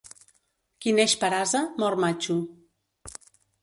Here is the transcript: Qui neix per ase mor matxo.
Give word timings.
Qui 0.85 0.93
neix 1.01 1.15
per 1.25 1.31
ase 1.43 1.63
mor 1.85 2.01
matxo. 2.07 2.43